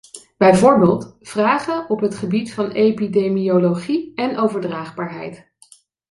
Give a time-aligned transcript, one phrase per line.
[0.37, 5.51] Bij voorbeeld, vragen op het gebied van epidemiologie en overdraagbaarheid.